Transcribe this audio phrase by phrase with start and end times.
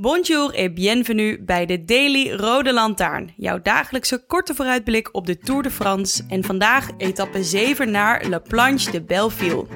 [0.00, 3.32] Bonjour et bienvenue bij de Daily Rode Lantaarn.
[3.36, 6.24] Jouw dagelijkse korte vooruitblik op de Tour de France.
[6.28, 9.66] En vandaag etappe 7 naar La Planche de Belleville.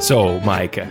[0.00, 0.86] Zo, Maaike.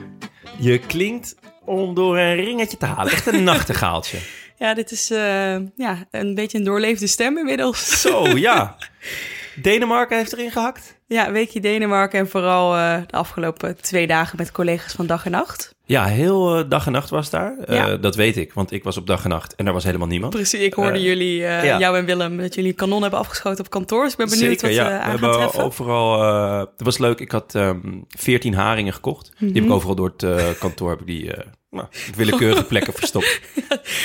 [0.59, 3.11] Je klinkt om door een ringetje te halen.
[3.11, 4.36] Echt een nachtegaaltje.
[4.57, 8.01] Ja, dit is eh, ja, een beetje een doorleefde stem inmiddels.
[8.01, 8.75] Zo, ja.
[9.61, 10.96] Denemarken heeft erin gehakt.
[11.09, 15.31] Ja, weekje Denemarken en vooral eh, de afgelopen twee dagen met collega's van dag en
[15.31, 15.75] nacht.
[15.85, 17.57] Ja, heel eh, dag en nacht was daar.
[17.65, 17.97] Eh, Ja.
[17.97, 20.33] dat weet ik, want ik was op dag en nacht en er was helemaal niemand.
[20.33, 21.79] Precies, ik hoorde jullie, ja.
[21.79, 24.03] jou en Willem, dat jullie een kanon hebben afgeschoten op kantoor.
[24.03, 24.83] Dus ik ben benieuwd Zeker, wat ja.
[24.83, 25.63] we We aan gaan hebben treffen.
[25.63, 26.21] overal...
[26.59, 29.31] het was leuk, ik had ehm 14 haringen gekocht.
[29.37, 29.65] Die heb Mhm.
[29.65, 31.31] ik overal door het kantoor heb ik die,
[31.69, 33.39] nou, willekeurige plekken verstopt.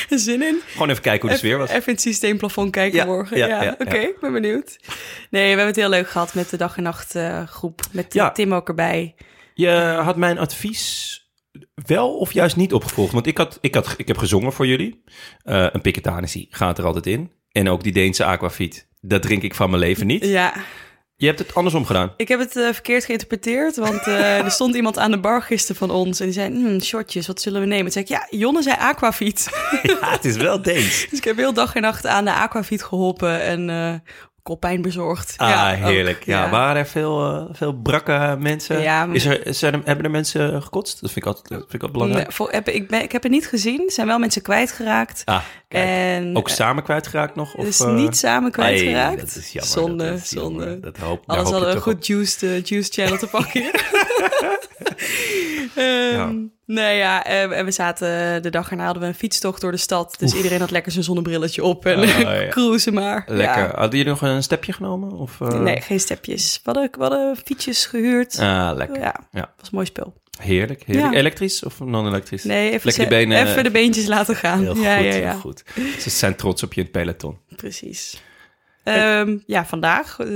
[0.09, 0.61] Zin in?
[0.67, 1.71] Gewoon even kijken hoe de sfeer was.
[1.71, 3.37] Even in het systeemplafond kijken Ja, morgen.
[3.37, 4.03] ja, Ja, ja, oké, ja.
[4.09, 4.79] ik ben benieuwd.
[5.31, 7.81] Nee, we hebben het heel leuk gehad met de dag en nacht eh, groep.
[7.93, 8.31] Met Ja.
[8.31, 9.15] Tim ook erbij.
[9.55, 9.71] Je
[10.03, 11.21] had mijn advies
[11.87, 13.13] wel of juist niet opgevolgd.
[13.13, 15.03] Want ik, had, ik, had, ik heb gezongen voor jullie.
[15.43, 17.31] Eh, een Piketanissie gaat er altijd in.
[17.53, 18.89] En ook die Deense aquavit.
[19.01, 20.25] Dat drink ik van mijn leven niet.
[20.25, 20.55] Ja,
[21.17, 22.13] Je hebt het andersom gedaan.
[22.17, 23.77] ik heb het eh, verkeerd geïnterpreteerd.
[23.77, 26.19] Want eh, er stond iemand aan de bar gisteren van ons.
[26.21, 27.93] En die zei, hmm, shotjes, wat zullen we nemen?
[27.93, 29.49] Toen zei ik, ja, Jonne zei aquafiet.
[29.83, 31.07] Ja, het is wel Deens.
[31.11, 33.41] dus ik heb heel dag en nacht aan de aquafiet geholpen.
[33.41, 33.95] En eh
[34.43, 35.35] koppijn bezorgd.
[35.37, 36.25] Ah, Ja, ook, heerlijk.
[36.25, 38.81] ja, waren er veel, eh, veel brakke mensen?
[38.81, 41.01] Ja, maar- is er, zijn er, hebben er mensen gekotst?
[41.01, 42.27] Dat vind ik altijd, vind ik altijd belangrijk.
[42.27, 43.81] Nee, voor, heb, ik, ben, ik heb het niet gezien.
[43.87, 45.23] Er zijn wel mensen kwijtgeraakt.
[45.25, 45.85] Ah, kijk.
[45.89, 47.55] En Ook samen kwijtgeraakt nog?
[47.55, 49.21] Of, dus eh, niet samen kwijtgeraakt.
[49.21, 49.73] dat is jammer.
[49.73, 50.63] Zonde, dat is jammer.
[50.63, 50.81] zonde.
[50.81, 53.63] Dat hoop, Anders hadden we een goed juiced, eh, juiced channel te pakken.
[55.77, 59.77] Ehm, Nee, ja, en we zaten de dag erna hadden we een fietstocht door de
[59.77, 60.15] stad.
[60.19, 62.49] Dus iedereen had lekker zijn zonnebrilletje op en ja.
[62.49, 63.25] cruisen maar.
[63.27, 63.63] Lekker.
[63.63, 63.71] Ja.
[63.75, 65.13] Hadden jullie nog een stepje genomen?
[65.13, 65.61] Of, eh?
[65.61, 66.61] Nee, geen stepjes.
[66.65, 68.39] We hadden, we hadden fietsjes gehuurd.
[68.39, 68.99] Ah, lekker.
[69.01, 69.41] ja, Ja.
[69.57, 70.15] was een mooi spel.
[70.41, 70.83] Heerlijk.
[70.87, 71.13] heerlijk.
[71.13, 71.19] Ja.
[71.19, 72.45] Elektrisch of non-elektrisch?
[72.45, 73.47] Nee, even, Lekker benen.
[73.47, 74.59] even de beentjes laten gaan.
[74.61, 75.33] Heel goed, ja, ja, heel ja.
[75.33, 75.63] goed.
[76.01, 77.39] Ze zijn trots op je in het peloton.
[77.57, 78.23] Precies.
[78.85, 80.19] Ehm, ja, vandaag.
[80.19, 80.27] eh,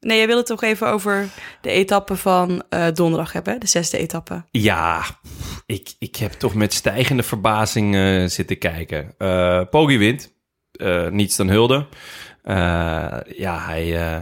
[0.00, 1.28] nee, jij wil het toch even over
[1.60, 4.44] de etappe van eh, donderdag hebben, de zesde etappe.
[4.50, 5.02] Ja,
[5.66, 9.14] ik, ik heb toch met stijgende verbazing eh, zitten kijken.
[9.70, 10.30] Poggi wint.
[11.10, 11.86] Niets dan hulde.
[12.42, 14.18] Eh, ja, hij eh,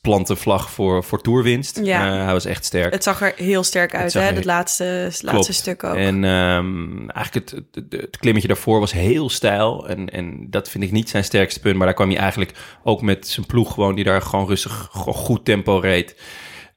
[0.00, 1.80] plant een vlag voor, voor toerwinst.
[1.82, 2.06] Ja.
[2.06, 2.92] Eh, hij was echt sterk.
[2.92, 4.32] Het zag er heel sterk uit, zag hè?
[4.32, 5.94] Het laatste, het laatste stuk ook.
[5.94, 9.88] En ehm, eigenlijk het, het, het klimmetje daarvoor was heel stijl.
[9.88, 11.76] En, en dat vind ik niet zijn sterkste punt.
[11.76, 12.52] Maar daar kwam hij eigenlijk
[12.82, 13.94] ook met zijn ploeg gewoon...
[13.94, 16.16] die daar gewoon rustig goed tempo reed.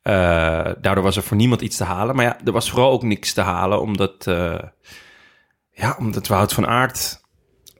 [0.02, 2.16] Eh, daardoor was er voor niemand iets te halen.
[2.16, 3.82] Maar ja, er was vooral ook niks te halen...
[3.82, 4.60] omdat, eh,
[5.72, 7.21] ja, omdat Wout van Aert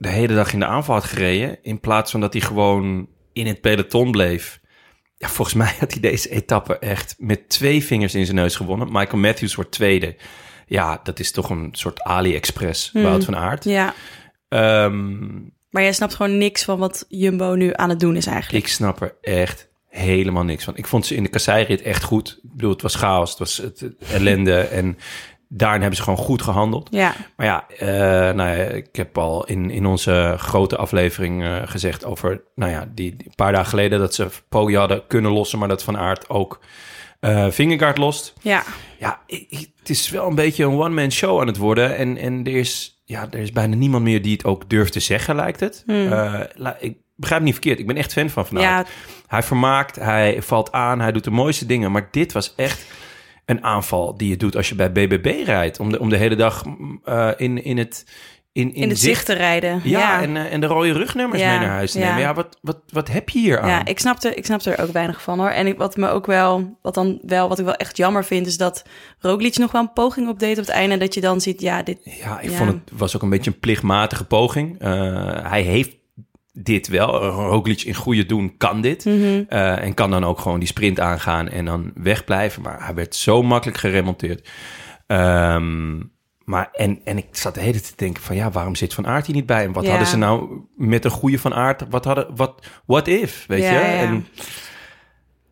[0.02, 1.58] de hele dag in de aanval had gereden...
[1.62, 4.60] in plaats van dat hij gewoon in het peloton bleef...
[5.16, 8.88] Ja, volgens mij had hij deze etappe echt met twee vingers in zijn neus gewonnen.
[8.92, 10.16] Michael Matthews wordt tweede.
[10.66, 13.64] Ja, dat is toch een soort AliExpress, Wout van Aert.
[13.64, 13.94] Ja,
[14.52, 15.30] Ehm,
[15.70, 18.64] maar jij snapt gewoon niks van wat Jumbo nu aan het doen is eigenlijk.
[18.64, 20.76] ik snap er echt helemaal niks van.
[20.76, 22.38] Ik vond ze in de kasseirit echt goed.
[22.42, 24.58] Ik bedoel, het was chaos, het was het, het ellende.
[24.58, 24.98] En
[25.54, 26.88] daarin hebben ze gewoon goed gehandeld.
[26.90, 27.86] Ja, Maar ja, eh,
[28.34, 32.88] nou ja, ik heb al in, in onze grote aflevering eh, gezegd over, nou ja,
[32.94, 36.28] die, die paar dagen geleden dat ze Poggi hadden kunnen lossen, maar dat Van Aert
[36.28, 36.60] ook
[37.20, 38.32] eh Vingegaard lost.
[38.40, 38.62] ja.
[38.98, 41.96] Ja, ik- het is wel een beetje een one-man show aan het worden.
[41.96, 45.00] En, en er, is, ja, er is bijna niemand meer die het ook durft te
[45.00, 45.82] zeggen, lijkt het.
[46.56, 47.78] La- ik begrijp het niet verkeerd.
[47.78, 48.88] Ik ben echt fan van Van Aert.
[48.88, 48.92] Ja,
[49.26, 51.92] Hij vermaakt, hij valt aan, hij doet de mooiste dingen.
[51.92, 52.86] Maar dit was echt
[53.44, 55.80] een aanval die je doet als je bij BBB rijdt.
[55.80, 58.04] Om de, om de hele dag mm, eh, in, in het
[58.52, 59.80] in, In het zicht te rijden.
[59.84, 60.22] Ja, ja.
[60.22, 62.20] En, eh, en de rode rugnummers Ja, mee naar huis te nemen.
[62.20, 63.68] Ja, wat, wat, wat heb je hier aan?
[63.68, 65.48] Ja, ik snapte, ik snapte er ook weinig van hoor.
[65.48, 68.46] En ik, wat me ook wel, wat dan wel, wat ik wel echt jammer vind,
[68.46, 68.84] is dat
[69.18, 70.96] Roglic nog wel een poging op deed op het einde.
[70.96, 71.98] Dat je dan ziet, ja, dit.
[72.02, 74.80] Ja, ik vond het was ook een beetje een plichtmatige poging.
[74.80, 75.96] Eh, hij heeft
[76.52, 77.24] dit wel.
[77.28, 79.04] Roglic in goede doen kan dit.
[79.04, 79.42] Mhm.
[79.48, 82.62] Eh, en kan dan ook gewoon die sprint aangaan en dan wegblijven.
[82.62, 84.48] Maar hij werd zo makkelijk geremonteerd.
[85.06, 85.96] Ehm,
[86.44, 89.06] maar en, en ik zat de hele tijd te denken van ja, waarom zit Van
[89.06, 89.64] Aert hier niet bij?
[89.64, 89.90] En wat Ja.
[89.90, 91.84] hadden ze nou met een goede Van Aert?
[91.90, 93.74] Wat hadden, wat, what if, weet Ja, je?
[93.78, 93.82] ja.
[93.98, 94.26] En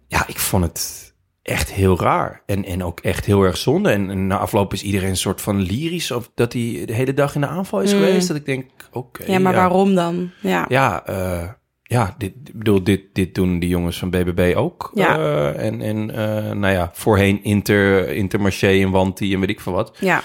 [0.06, 1.10] ja, ik vond het
[1.50, 2.43] echt heel raar.
[2.47, 3.91] En, en ook echt heel erg zonde.
[3.91, 6.11] En, en na afloop is iedereen een soort van lyrisch...
[6.11, 7.99] of dat hij de hele dag in de aanval is Mm.
[7.99, 8.29] geweest.
[8.29, 9.25] Dat ik denk, oké.
[9.32, 10.31] Ja, maar waarom dan?
[10.41, 10.64] Ja.
[10.69, 11.49] Ja, eh,
[11.82, 14.91] ja dit, bedoel, dit, dit doen die jongens van BBB ook.
[14.94, 15.19] Ja.
[15.19, 19.73] Eh, en en eh, nou ja, voorheen Inter, Intermarché en Wanti en weet ik veel
[19.73, 19.97] wat.
[20.00, 20.23] Ja.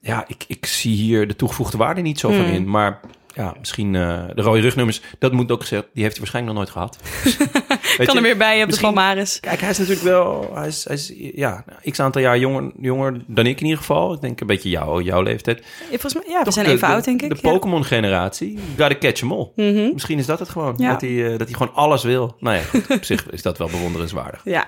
[0.00, 2.54] Ja, ik, ik zie hier de toegevoegde waarde niet zo van Hmm.
[2.54, 2.70] in.
[2.70, 3.00] Maar
[3.34, 6.70] ja, misschien de rode rugnummers, dat moet ook gezegd, die heeft hij waarschijnlijk nog nooit
[6.76, 6.98] gehad.
[7.96, 8.12] Kan je?
[8.16, 9.40] er weer bij de misschien- Palmaris.
[9.40, 13.20] Kijk, hij is natuurlijk wel, hij is, hij is ja, x aantal jaar jonger, jonger
[13.26, 14.12] dan ik in ieder geval.
[14.12, 15.58] Ik denk een beetje jouw, jouw leeftijd.
[15.58, 15.64] Ja,
[15.98, 17.28] Volgens mij, ja, we Toch zijn de- even de- oud, denk ik.
[17.28, 17.50] De ja.
[17.50, 19.50] Pokémon-generatie, gotta catch them all.
[19.56, 19.92] Mhm.
[19.92, 20.74] Misschien is dat het gewoon.
[20.76, 20.90] Ja.
[20.90, 22.36] Dat, hij, eh, dat hij gewoon alles wil.
[22.40, 24.40] Nou ja, goed, op zich is dat wel bewonderenswaardig.
[24.54, 24.66] Ja.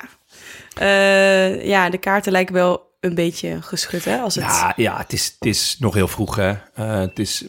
[0.75, 4.19] Eh, ja, de kaarten lijken wel een beetje geschud, hè?
[4.19, 4.45] Als het...
[4.45, 6.51] Ja, ja het, is, het is nog heel vroeg, hè.
[6.75, 7.45] Eh, het is,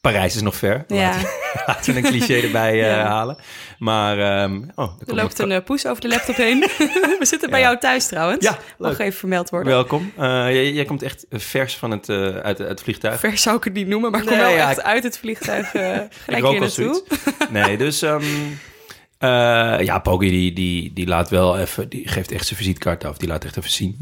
[0.00, 0.84] Parijs is nog ver.
[0.88, 1.10] Ja.
[1.10, 1.28] Laten,
[1.66, 3.36] laten we een cliché erbij eh, halen.
[3.78, 6.60] Maar, ehm, oh, er Er loopt nog- een eh, poes over de laptop heen.
[7.18, 7.66] we zitten bij Ja.
[7.66, 8.44] jou thuis trouwens.
[8.44, 8.98] Ja, Mag leuk.
[8.98, 9.72] even vermeld worden.
[9.72, 10.12] Welkom.
[10.16, 13.20] Jij, jij komt echt vers van het, uit, uit het vliegtuig.
[13.20, 15.18] Vers zou ik het niet noemen, maar ik kom Nee, wel echt ik- uit het
[15.18, 17.04] vliegtuig gelijk hier naartoe.
[17.50, 18.02] Nee, dus...
[18.02, 18.22] ehm,
[19.18, 19.28] eh,
[19.80, 21.88] ja, Poggi die, die, die laat wel even...
[21.88, 23.16] Die geeft echt zijn visitekaart af.
[23.16, 23.96] Die laat echt even zien...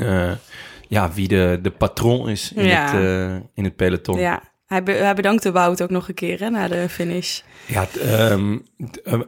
[0.88, 2.84] ja, wie de, de patron is in, Ja.
[2.84, 4.18] het, eh, in het peloton.
[4.18, 7.40] Ja, hij, be- hij bedankte Wout ook nog een keer hè, na de finish.
[7.66, 8.58] Ja, ehm,
[9.04, 9.20] eh,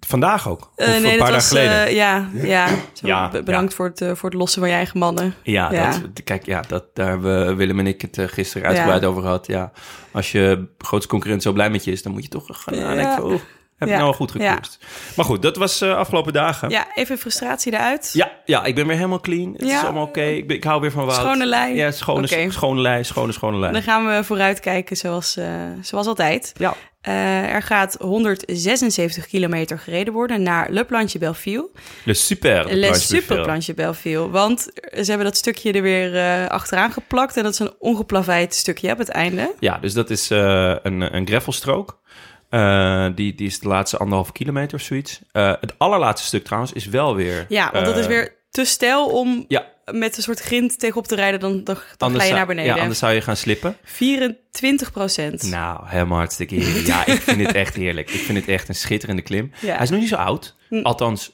[0.00, 0.72] vandaag ook.
[0.76, 1.94] Of Eh, een paar dat dagen was, geleden.
[1.94, 2.68] ja, ja.
[2.92, 5.34] Zo, Ja, be- bedankt Voor, het, voor het lossen van je eigen mannen.
[5.42, 5.90] ja, ja.
[5.90, 9.08] Dat, kijk, ja, dat, daar hebben Willem en ik het gisteren uitgebreid Ja.
[9.08, 9.46] over gehad.
[9.46, 9.72] Ja,
[10.12, 13.24] als je grootste concurrent zo blij met je is, dan moet je toch gaan nadenken
[13.24, 13.40] oeh,
[13.76, 14.00] heb ik Ja.
[14.00, 14.78] nou al goed gekoerst?
[15.16, 16.68] Maar goed, dat was eh, afgelopen dagen.
[16.70, 18.10] Ja, even frustratie eruit.
[18.12, 19.52] Ja, ja, ik ben weer helemaal clean.
[19.52, 20.22] Het is allemaal oké.
[20.22, 21.20] Ik, ik hou weer van Wout.
[21.20, 21.74] Schone lijn.
[21.74, 22.50] Ja, schone, Oké.
[22.50, 23.72] schone lijn, schone, schone lijn.
[23.72, 25.46] Dan gaan we vooruitkijken zoals, eh,
[25.80, 26.52] zoals altijd.
[26.56, 26.74] Ja.
[27.00, 31.68] Eh, er gaat 176 kilometer gereden worden naar Le Planche Belleville.
[32.04, 32.64] Le super.
[32.74, 33.42] Le Planche Super.
[33.42, 34.30] Planche Belleville.
[34.30, 34.60] Want
[34.92, 37.36] ze hebben dat stukje er weer achteraan geplakt.
[37.36, 39.54] En dat is een ongeplaveid stukje op het einde.
[39.60, 41.98] Ja, dus dat is een, een gravelstrook.
[42.48, 45.20] Eh, die, die is de laatste anderhalve kilometer of zoiets.
[45.32, 47.46] Eh, het allerlaatste stuk trouwens is wel weer...
[47.48, 51.06] Ja, want dat is eh, weer te stijl om Ja, met een soort grind tegenop
[51.06, 51.40] te rijden.
[51.40, 52.74] Dan, dan, dan ga je naar beneden.
[52.74, 53.76] Ja, anders zou je gaan slippen.
[53.84, 55.42] 24 procent.
[55.42, 56.86] Nou, helemaal hartstikke heerlijk.
[56.86, 58.10] Ja, ik vind het echt heerlijk.
[58.10, 59.52] Ik vind het echt een schitterende klim.
[59.60, 59.74] Ja.
[59.74, 60.54] Hij is nog niet zo oud.
[60.68, 60.80] Hm.
[60.82, 61.32] Althans,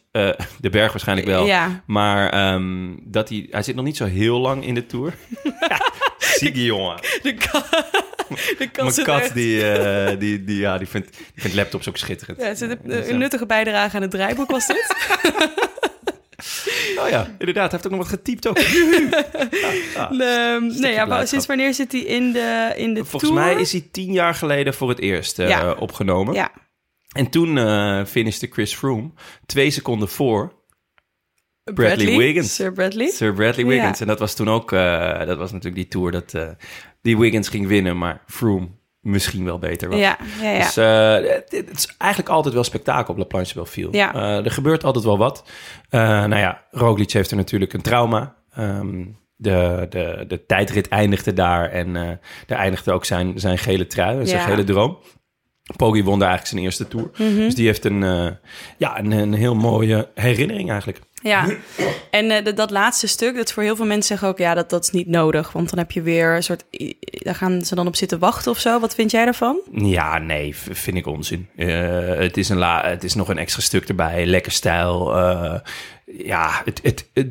[0.61, 1.47] de berg waarschijnlijk wel.
[1.47, 1.83] Ja.
[1.87, 5.15] Maar ehm, dat hij, hij zit nog niet zo heel lang in de Tour.
[6.39, 6.97] Zieke jongen.
[7.23, 7.35] De,
[8.59, 8.71] Mijn
[9.05, 12.41] kat, die, eh, die, die, ja, die, vindt, die vindt laptops ook schitterend.
[12.41, 14.87] Ja, het zit een, nuttige bijdrage aan het draaiboek was dit.
[16.99, 17.71] Oh ja, inderdaad.
[17.71, 18.59] Hij heeft ook nog wat getypt ook.
[20.21, 23.45] Ehm, nee, ja, maar sinds wanneer zit hij in de, in de Volgens Tour?
[23.45, 25.73] mij is hij tien jaar geleden voor het eerst eh, Ja.
[25.73, 26.35] opgenomen.
[26.35, 26.51] Ja,
[27.13, 29.11] En toen eh finishte Chris Froome
[29.47, 30.53] twee seconden voor
[31.65, 32.55] Bradley Wiggins.
[32.55, 33.11] Sir Bradley.
[33.11, 33.71] Sir Bradley Ja.
[33.71, 34.01] Wiggins.
[34.01, 34.71] En dat was toen ook,
[35.27, 36.35] dat was natuurlijk die tour dat
[37.03, 38.69] die Wiggins ging winnen, maar Froome
[39.01, 39.99] misschien wel beter was.
[39.99, 40.59] Ja, ja, ja.
[40.59, 43.89] Dus eh, het, het is eigenlijk altijd wel spektakel op La Planche.
[43.91, 44.15] Ja.
[44.15, 45.45] Eh, er gebeurt altijd wel wat.
[45.89, 48.35] Eh, nou ja, Roglic heeft er natuurlijk een trauma.
[48.55, 49.05] Ehm,
[49.37, 51.93] de, de, de tijdrit eindigde daar en
[52.47, 54.47] daar eindigde ook zijn, zijn gele trui, en zijn Ja.
[54.47, 54.99] gele droom.
[55.77, 57.11] Poggi won daar eigenlijk zijn eerste tour.
[57.33, 57.45] Mhm.
[57.45, 58.27] Dus die heeft een, eh,
[58.79, 61.01] ja, een, een heel mooie herinnering eigenlijk.
[61.23, 61.47] Ja,
[62.11, 64.71] en eh, dat- dat laatste stuk, dat voor heel veel mensen zeggen ook, ja, dat,
[64.71, 65.53] dat is niet nodig.
[65.53, 66.65] Want dan heb je weer een soort,
[67.03, 68.81] daar gaan ze dan op zitten wachten of zo.
[68.81, 69.61] Wat vind jij daarvan?
[69.73, 71.49] Ja, nee, vind ik onzin.
[71.57, 71.69] Eh,
[72.19, 75.17] het, is een la het is nog een extra stuk erbij, lekker stijl.
[76.07, 77.29] ja, het, het, het,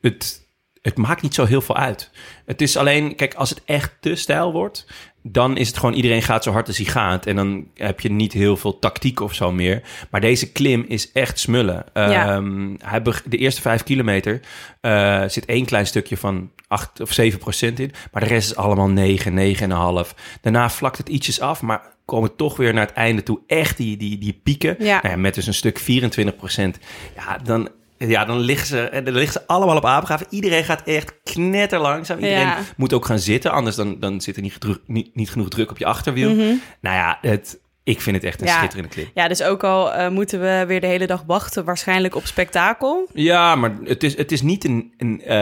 [0.00, 0.40] het,
[0.82, 2.10] het maakt niet zo heel veel uit.
[2.46, 4.86] Het is alleen, kijk, als het echt te stijl wordt,
[5.22, 7.26] dan is het gewoon iedereen gaat zo hard als hij gaat.
[7.26, 9.82] En dan heb je niet heel veel tactiek of zo meer.
[10.10, 11.84] Maar deze klim is echt smullen.
[11.94, 12.36] Ja.
[12.36, 14.40] Ehm, hij de eerste vijf kilometer
[14.80, 17.92] eh, zit één klein stukje van 8 of 7 procent in.
[18.12, 20.14] Maar de rest is allemaal 9, 9,5.
[20.40, 23.96] Daarna vlakt het ietsjes af, maar komen toch weer naar het einde toe echt die,
[23.96, 24.76] die, die pieken.
[24.78, 24.98] Ja.
[25.02, 26.78] Nou ja, met dus een stuk 24 procent.
[27.14, 27.68] Ja, dan
[28.08, 30.26] ja, dan liggen ze, en dan liggen ze allemaal op apengaven.
[30.30, 32.18] Iedereen gaat echt knetterlangzaam.
[32.18, 32.58] Iedereen Ja.
[32.76, 35.78] moet ook gaan zitten, anders dan, dan zit er niet, niet, niet genoeg druk op
[35.78, 36.34] je achterwiel.
[36.34, 38.52] Nou ja, het, ik vind het echt een Mhm.
[38.54, 38.58] Ja.
[38.58, 39.10] schitterende clip.
[39.14, 43.08] Ja, dus ook al eh, moeten we weer de hele dag wachten, waarschijnlijk op spektakel.
[43.14, 44.92] Ja, maar het is, het is niet een.
[44.96, 45.36] een eh,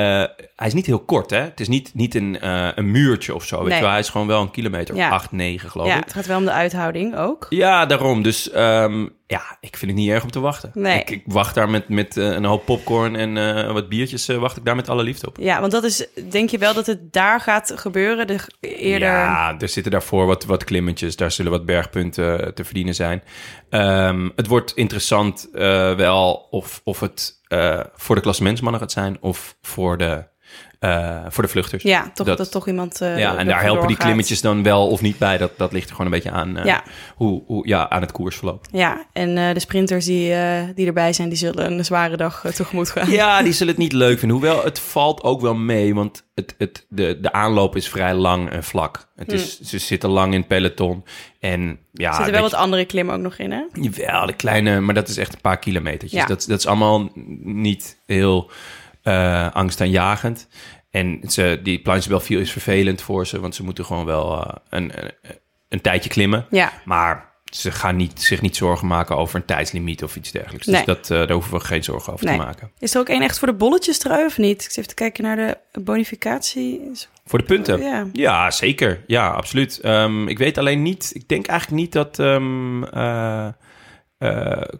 [0.56, 1.38] hij is niet heel kort, hè?
[1.40, 3.58] Het is niet, niet een, eh, een muurtje of zo.
[3.58, 3.74] Weet Nee.
[3.76, 3.90] je wel?
[3.90, 5.06] Hij is gewoon wel een kilometer Ja.
[5.06, 6.04] of 8, 9, geloof Ja, ik.
[6.04, 7.46] het gaat wel om de uithouding ook.
[7.50, 8.22] Ja, daarom.
[8.22, 10.70] Dus ehm, ja, ik vind het niet erg om te wachten.
[10.74, 11.00] Nee.
[11.00, 14.28] Ik, ik wacht daar met, met eh, een hoop popcorn en eh, wat biertjes.
[14.28, 15.36] eh, wacht ik daar met alle liefde op.
[15.40, 18.26] Ja, want dat is, denk je wel dat het daar gaat gebeuren?
[18.26, 19.08] De, eerder...
[19.08, 21.16] Ja, er zitten daarvoor wat, wat klimmetjes.
[21.16, 23.22] Daar zullen wat bergpunten te verdienen zijn.
[23.68, 25.48] Ehm, het wordt interessant
[25.96, 27.38] wel of, of het
[27.94, 30.24] voor de klassementsmannen gaat zijn of voor de,
[30.80, 31.82] eh, voor de vluchters.
[31.82, 33.00] Ja, toch Dat- dat, toch iemand.
[33.00, 35.38] eh, ja, en er daar helpen die klimmetjes dan wel of niet bij.
[35.38, 36.82] Dat, dat ligt er gewoon een beetje aan, eh, Ja.
[37.14, 38.66] Hoe, hoe, ja, aan het koersverloop.
[38.72, 40.34] Ja, en de sprinters die,
[40.74, 43.10] die erbij zijn, die zullen een zware dag tegemoet gaan.
[43.10, 44.36] Ja, die zullen het niet leuk vinden.
[44.38, 48.50] Hoewel, het valt ook wel mee, want het, het, de, de aanloop is vrij lang
[48.50, 49.08] en vlak.
[49.16, 51.04] Het is, Ze zitten lang in het peloton.
[51.40, 53.62] En ja, er zitten wel wat andere klimmen ook nog in, hè?
[53.72, 56.20] Jawel, de kleine, maar dat is echt een paar kilometertjes.
[56.20, 56.26] Ja.
[56.26, 57.08] Dat, dat is allemaal
[57.42, 58.50] niet heel
[59.02, 60.48] eh angstaanjagend.
[60.90, 64.54] En ze, die planche Belleville is vervelend voor ze, want ze moeten gewoon wel eh,
[64.68, 64.92] een,
[65.68, 66.46] een, tijdje klimmen.
[66.50, 66.72] Ja.
[66.84, 70.66] Maar ze gaan niet, zich niet zorgen maken over een tijdslimiet of iets dergelijks.
[70.66, 72.36] Dus dat, eh, daar hoeven we geen zorgen over Nee.
[72.38, 72.70] te maken.
[72.78, 74.62] Is er ook één echt voor de bolletjes trui of niet?
[74.62, 76.90] Ik zit even te kijken naar de bonificatie.
[77.24, 77.80] Voor de punten?
[77.80, 78.06] Ja.
[78.12, 79.04] Ja, zeker.
[79.06, 79.80] Ja, absoluut.
[79.80, 81.10] Ehm, ik weet alleen niet...
[81.14, 83.48] Ik denk eigenlijk niet dat eh,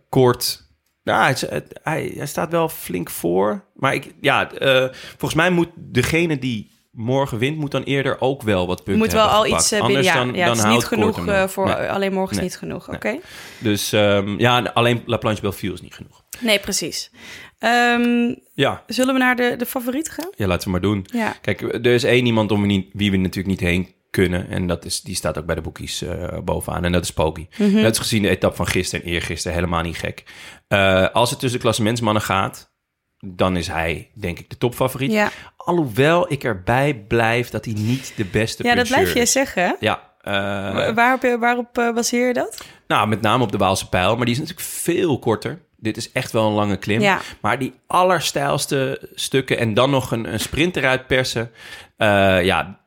[0.09, 0.69] Koort...
[1.03, 3.65] Nou, hij, is- het- hij, hij staat wel flink voor.
[3.75, 7.57] Maar ik, ja, eh, volgens mij moet degene die morgen wint...
[7.59, 9.61] moet dan eerder ook wel wat Je punten moet wel al gepakt.
[9.61, 9.87] iets binnen.
[9.89, 11.67] Anders Ja, dan, ja, dan het is niet genoeg eh, voor.
[11.67, 11.91] Nee.
[11.91, 12.89] Alleen morgen is niet genoeg.
[12.89, 13.19] Oké.
[13.59, 16.23] Dus ehm, ja, alleen La Planche Belleville is niet genoeg.
[16.41, 17.11] Nee, precies.
[17.59, 20.29] Ehm, Ja, zullen we naar de, de favoriet gaan?
[20.37, 21.07] ja laten we maar doen.
[21.13, 21.35] Ja.
[21.41, 24.49] Kijk, er is één iemand om wie we natuurlijk niet heen kunnen.
[24.49, 26.85] En dat is, die staat ook bij de boekies eh, bovenaan.
[26.85, 27.49] En dat is Poggi.
[27.59, 29.57] Net als gezien de etappe van gisteren en eergisteren.
[29.57, 30.25] Helemaal niet gek.
[30.69, 32.73] Eh, als het tussen de klassementsmannen gaat...
[33.19, 35.13] dan is hij, denk ik, de topfavoriet.
[35.13, 39.33] Ja, Alhoewel ik erbij blijf dat hij niet de beste ja dat blijf je is.
[39.33, 39.77] zeggen.
[39.81, 42.65] Ja, Wa- waarop waarop baseer je dat?
[42.87, 44.17] nou, met name op de Waalse pijl.
[44.17, 45.63] Maar die is natuurlijk veel korter.
[45.77, 47.01] Dit is echt wel een lange klim.
[47.01, 47.21] Ja.
[47.41, 51.51] Maar die allerstijlste stukken en dan nog een, een sprint eruit persen.
[52.43, 52.80] ja,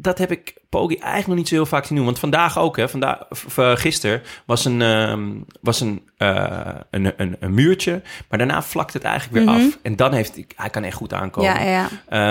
[0.00, 2.04] dat heb ik Poggi eigenlijk nog niet zo heel vaak zien doen.
[2.06, 3.18] Want vandaag ook, hè, vandaag,
[3.56, 5.28] eh, gisteren was, een, ehm,
[5.60, 8.02] was een, eh, een, een, een muurtje.
[8.28, 9.78] Maar daarna vlakt het eigenlijk weer af.
[9.82, 11.52] En dan heeft hij, hij kan echt goed aankomen.
[11.52, 11.62] Mhm.
[11.62, 11.88] Ja, ja.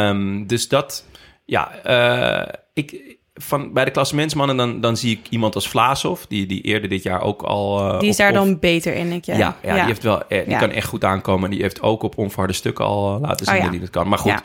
[0.10, 1.06] Ehm, dus dat,
[1.46, 6.46] ja, eh, ik, van, bij de klassementsmannen dan, dan zie ik iemand als Vlaasov, die,
[6.46, 8.00] die eerder dit jaar ook al...
[8.00, 9.36] Die is op- daar dan beter in, denk je?
[9.36, 10.60] ja, ja, die, heeft wel, die Ja.
[10.60, 11.44] kan echt goed aankomen.
[11.44, 14.08] En die heeft ook op onverharde stukken al laten zien Oh, dat hij dat kan.
[14.08, 14.42] Maar goed,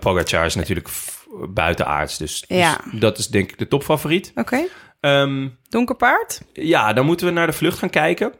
[0.00, 0.88] Pogacar is natuurlijk
[1.48, 2.18] buitenaards.
[2.18, 2.80] Dus, dus Ja.
[2.92, 4.32] dat is denk ik de topfavoriet.
[4.34, 4.60] Oké.
[5.00, 6.42] Ehm, Donker paard?
[6.52, 8.32] ja, dan moeten we naar de vlucht gaan kijken.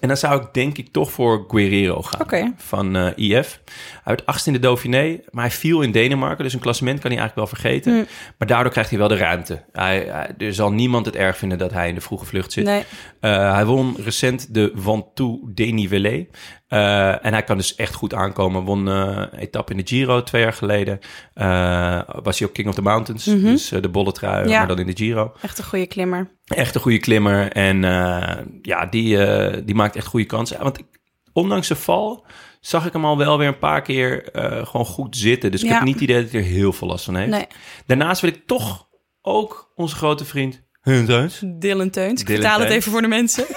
[0.00, 2.54] En dan zou ik denk ik toch voor Guerrero gaan.
[2.56, 3.60] Van eh, IF.
[4.04, 5.20] Werd achtste in de Dauphiné.
[5.30, 6.44] Maar hij viel in Denemarken.
[6.44, 7.92] Dus een klassement kan hij eigenlijk wel vergeten.
[7.92, 8.04] Hm.
[8.38, 9.64] Maar daardoor krijgt hij wel de ruimte.
[9.72, 12.64] Hij, hij- er zal niemand het erg vinden dat hij in de vroege vlucht zit.
[12.64, 12.84] Nee.
[13.20, 16.26] Eh, hij won recent de Ventoux Dénivelé.
[16.70, 18.62] Eh en hij kan dus echt goed aankomen.
[18.62, 18.94] Won eh,
[19.30, 20.98] een etappe in de Giro twee jaar geleden.
[21.34, 23.24] Eh, was hij ook King of the Mountains.
[23.24, 24.58] Dus eh, de bolle trui, Ja.
[24.58, 25.32] maar dan in de Giro.
[25.42, 26.30] Echt een goede klimmer.
[26.44, 27.52] Echt een goede klimmer.
[27.52, 30.62] En eh, ja, die, eh, die maakt echt goede kansen.
[30.62, 30.86] Want ik,
[31.32, 32.24] ondanks zijn val
[32.60, 35.50] zag ik hem al wel weer een paar keer eh, gewoon goed zitten.
[35.50, 35.74] Dus ik Ja.
[35.74, 37.30] heb niet het idee dat hij er heel veel last van heeft.
[37.30, 37.46] Nee.
[37.86, 38.88] Daarnaast wil ik toch
[39.22, 41.42] ook onze grote vriend Hun Teuns.
[41.44, 42.20] Dylan Teuns.
[42.20, 43.46] Ik Dylan vertaal het even voor de mensen.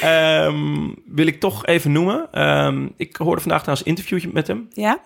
[0.00, 2.28] Ehm, wil ik toch even noemen.
[2.32, 4.68] Ehm, ik hoorde vandaag trouwens een interviewtje met hem.
[4.72, 5.00] Ja?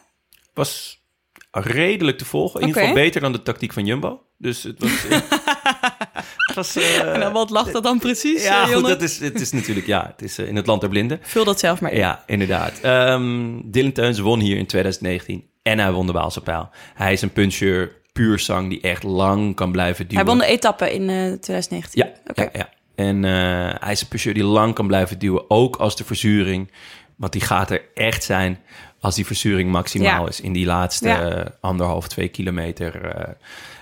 [0.55, 1.03] Was
[1.51, 2.61] redelijk te volgen.
[2.61, 4.23] In ieder geval beter dan de tactiek van Jumbo.
[4.39, 4.91] Dus het was...
[6.47, 9.19] het was eh, En dan, wat lag dat dan precies, ja, eh, goed, dat is,
[9.19, 9.87] het is natuurlijk...
[9.87, 11.19] Ja, het is eh, in het land der blinden.
[11.23, 11.99] Vul dat zelf maar in.
[11.99, 12.81] Ja, inderdaad.
[12.81, 15.45] Ehm Dylan Teuns won hier in 2019.
[15.63, 16.71] En hij won de Waalse pijl.
[16.95, 20.25] Hij is een puncheur, puur zang, die echt lang kan blijven duwen.
[20.27, 22.05] Hij won de etappe in eh 2019.
[22.07, 22.43] Ja, Oké.
[22.43, 22.69] ja, ja.
[22.95, 26.71] En eh, hij is een puncheur die lang kan blijven duwen, ook als de verzuring,
[27.17, 28.59] want die gaat er echt zijn
[29.01, 30.29] als die verzuring maximaal Ja.
[30.29, 31.31] is in die laatste Ja.
[31.31, 33.15] eh, anderhalf, twee kilometer.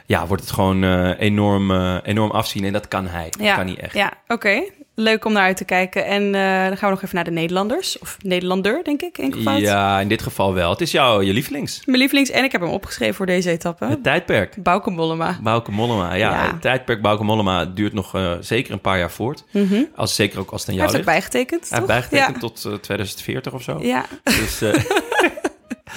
[0.06, 1.70] ja, wordt het gewoon enorm,
[2.00, 3.30] enorm afzien en dat kan hij.
[3.30, 3.94] Dat Ja, kan hij echt.
[3.94, 4.62] ja oké.
[5.02, 6.06] Leuk om naar uit te kijken.
[6.06, 7.98] En eh, dan gaan we nog even naar de Nederlanders.
[7.98, 9.34] Of Nederlander, denk ik.
[9.58, 10.70] Ja, in dit geval wel.
[10.70, 11.82] Het is jouw je lievelings.
[11.84, 13.86] Mijn lievelings, en ik heb hem opgeschreven voor deze etappe.
[13.86, 14.62] Het tijdperk.
[14.62, 15.38] Bauke Mollema.
[15.42, 16.14] Bauke Mollema.
[16.14, 16.46] Ja, Ja.
[16.46, 19.44] het tijdperk Bauke Mollema duurt nog eh, zeker een paar jaar voort.
[19.50, 19.82] Mhm.
[19.96, 21.30] Als, zeker ook als het aan Hij jou heeft ook ligt.
[21.32, 23.78] bijgetekend, Hij heeft bijgetekend tot eh, 2040 of zo.
[23.82, 24.04] Ja.
[24.22, 24.74] Dus eh,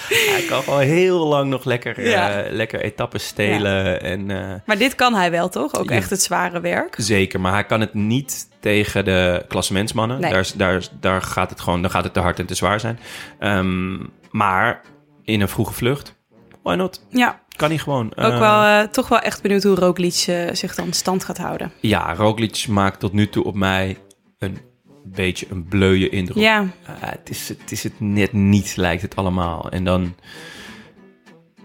[0.09, 2.43] hij kan gewoon heel lang nog lekker, eh, Ja.
[2.49, 4.01] lekker etappes stelen.
[4.01, 5.75] En, eh, Maar dit kan hij wel, toch?
[5.75, 5.95] Ook Ja.
[5.95, 6.95] echt het zware werk.
[6.97, 10.19] zeker, maar hij kan het niet tegen de klassementsmannen.
[10.19, 10.31] Nee.
[10.31, 12.99] Daar, daar, daar gaat het gewoon dan gaat het te hard en te zwaar zijn.
[13.39, 13.97] Ehm,
[14.31, 14.81] maar
[15.23, 16.15] in een vroege vlucht,
[16.63, 17.05] why not?
[17.09, 18.05] Ja, Kan hij gewoon.
[18.15, 21.37] ook Eh, wel eh, toch wel echt benieuwd hoe Roglic eh, zich dan stand gaat
[21.37, 21.71] houden.
[21.79, 23.97] Ja, Roglic maakt tot nu toe op mij
[24.37, 24.57] een
[25.05, 26.37] beetje een bleuwe indruk.
[26.37, 26.69] Ja, Uh,
[26.99, 29.69] het, is, het is het net niet, lijkt het allemaal.
[29.71, 30.15] En dan,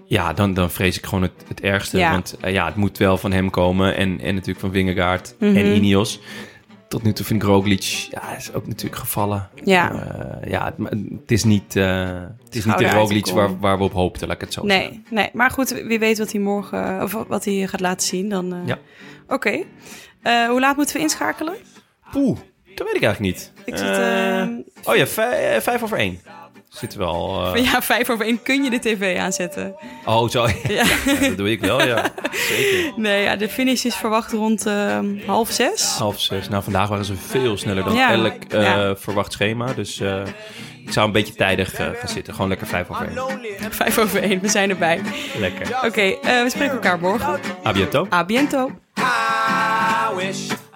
[0.04, 1.98] ja, dan, dan vrees ik gewoon het, het ergste.
[1.98, 2.10] Ja.
[2.10, 3.96] Want uh, ja, het moet wel van hem komen.
[3.96, 5.56] En, en natuurlijk van Wingegaard Mhm.
[5.56, 6.20] en Ineos.
[6.88, 9.48] Tot nu toe vind ik Roglic, ja, is ook natuurlijk gevallen.
[9.64, 9.92] ja.
[9.92, 13.92] Uh, ja, het, het is niet, het is niet de Roglic waar, waar we op
[13.92, 14.90] hoopten, laat ik het zo zeggen.
[14.90, 18.28] Nee, nee, maar goed, wie weet wat hij morgen, of wat hij gaat laten zien.
[18.28, 18.78] Dan, eh, Ja.
[19.28, 19.62] Oké.
[20.22, 21.54] Eh, hoe laat moeten we inschakelen?
[22.10, 22.38] Poeh,
[22.84, 23.52] dat weet ik eigenlijk niet.
[23.64, 24.48] Ik zit, Eh, eh,
[24.84, 26.20] oh ja, vijf, vijf over één.
[26.68, 27.54] Zitten we al...
[27.54, 29.74] eh, Ja, vijf over één kun je de tv aanzetten.
[30.04, 30.46] Oh, zo.
[30.46, 30.52] Ja.
[31.06, 32.04] Ja, dat doe ik wel, ja.
[32.32, 32.92] Zeker.
[32.96, 35.94] Nee, ja, de finish is verwacht rond eh, half zes.
[35.98, 36.48] Half zes.
[36.48, 38.12] Nou, vandaag waren ze veel sneller dan Ja.
[38.12, 38.96] elk eh, Ja.
[38.96, 39.72] verwacht schema.
[39.72, 40.22] Dus eh,
[40.86, 42.32] ik zou een beetje tijdig eh, gaan zitten.
[42.34, 43.40] Gewoon lekker vijf over één.
[43.70, 45.00] Vijf over één, we zijn erbij.
[45.38, 45.76] Lekker.
[45.84, 47.40] Oké, eh, we spreken elkaar morgen.
[47.66, 48.06] A biento.
[48.12, 48.70] A biento.
[48.98, 50.50] I wish